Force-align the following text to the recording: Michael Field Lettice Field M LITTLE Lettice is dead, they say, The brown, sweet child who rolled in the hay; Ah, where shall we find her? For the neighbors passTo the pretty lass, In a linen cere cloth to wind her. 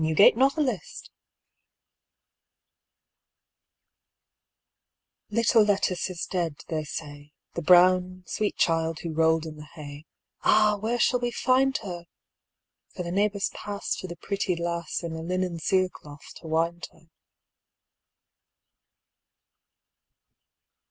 Michael 0.03 0.15
Field 0.49 0.65
Lettice 0.65 0.99
Field 1.05 1.09
M 5.29 5.29
LITTLE 5.29 5.63
Lettice 5.63 6.09
is 6.09 6.25
dead, 6.25 6.55
they 6.69 6.83
say, 6.83 7.31
The 7.53 7.61
brown, 7.61 8.23
sweet 8.25 8.55
child 8.57 9.01
who 9.01 9.13
rolled 9.13 9.45
in 9.45 9.57
the 9.57 9.67
hay; 9.75 10.05
Ah, 10.41 10.77
where 10.81 10.97
shall 10.97 11.19
we 11.19 11.29
find 11.29 11.77
her? 11.83 12.05
For 12.95 13.03
the 13.03 13.11
neighbors 13.11 13.51
passTo 13.53 14.07
the 14.09 14.15
pretty 14.15 14.55
lass, 14.55 15.03
In 15.03 15.11
a 15.13 15.21
linen 15.21 15.59
cere 15.59 15.87
cloth 15.89 16.33
to 16.37 16.47
wind 16.47 16.87
her. 16.93 17.11